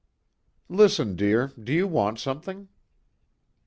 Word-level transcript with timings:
"Listen 0.67 1.15
dear, 1.15 1.51
do 1.63 1.71
you 1.71 1.85
want 1.87 2.17
something?" 2.19 2.69